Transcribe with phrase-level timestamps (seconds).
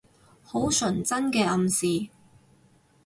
[0.41, 2.07] 好純真嘅暗示